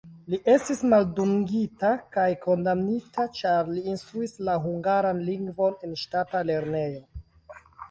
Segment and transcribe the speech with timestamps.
[0.33, 7.25] Li estis maldungita kaj kondamnita, ĉar li instruis la hungaran lingvon en ŝtata lernejo.